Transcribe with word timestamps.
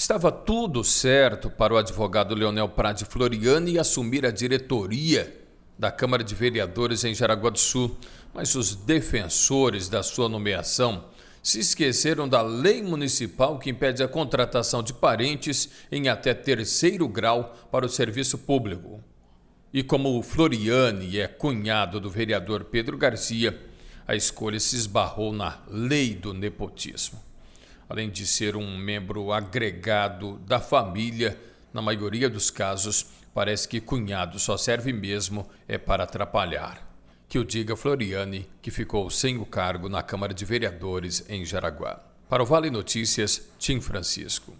Estava 0.00 0.32
tudo 0.32 0.82
certo 0.82 1.50
para 1.50 1.74
o 1.74 1.76
advogado 1.76 2.34
Leonel 2.34 2.70
Prade 2.70 3.04
Floriani 3.04 3.78
assumir 3.78 4.24
a 4.24 4.30
diretoria 4.30 5.30
da 5.78 5.92
Câmara 5.92 6.24
de 6.24 6.34
Vereadores 6.34 7.04
em 7.04 7.14
Jaraguá 7.14 7.50
do 7.50 7.58
Sul, 7.58 7.98
mas 8.32 8.54
os 8.54 8.74
defensores 8.74 9.90
da 9.90 10.02
sua 10.02 10.26
nomeação 10.26 11.04
se 11.42 11.60
esqueceram 11.60 12.26
da 12.26 12.40
lei 12.40 12.82
municipal 12.82 13.58
que 13.58 13.68
impede 13.68 14.02
a 14.02 14.08
contratação 14.08 14.82
de 14.82 14.94
parentes 14.94 15.68
em 15.92 16.08
até 16.08 16.32
terceiro 16.32 17.06
grau 17.06 17.54
para 17.70 17.84
o 17.84 17.88
serviço 17.90 18.38
público. 18.38 19.04
E 19.70 19.82
como 19.82 20.18
o 20.18 20.22
Floriani 20.22 21.18
é 21.18 21.28
cunhado 21.28 22.00
do 22.00 22.08
vereador 22.08 22.64
Pedro 22.64 22.96
Garcia, 22.96 23.54
a 24.08 24.16
escolha 24.16 24.58
se 24.58 24.76
esbarrou 24.76 25.30
na 25.30 25.58
lei 25.68 26.14
do 26.14 26.32
nepotismo. 26.32 27.20
Além 27.90 28.08
de 28.08 28.24
ser 28.24 28.54
um 28.54 28.76
membro 28.78 29.32
agregado 29.32 30.38
da 30.46 30.60
família, 30.60 31.36
na 31.74 31.82
maioria 31.82 32.30
dos 32.30 32.48
casos, 32.48 33.06
parece 33.34 33.66
que 33.66 33.80
cunhado 33.80 34.38
só 34.38 34.56
serve 34.56 34.92
mesmo 34.92 35.50
é 35.66 35.76
para 35.76 36.04
atrapalhar. 36.04 36.88
Que 37.28 37.36
o 37.36 37.44
diga 37.44 37.74
Floriane, 37.74 38.48
que 38.62 38.70
ficou 38.70 39.10
sem 39.10 39.38
o 39.38 39.44
cargo 39.44 39.88
na 39.88 40.04
Câmara 40.04 40.32
de 40.32 40.44
Vereadores 40.44 41.24
em 41.28 41.44
Jaraguá. 41.44 41.98
Para 42.28 42.44
o 42.44 42.46
Vale 42.46 42.70
Notícias, 42.70 43.50
Tim 43.58 43.80
Francisco. 43.80 44.54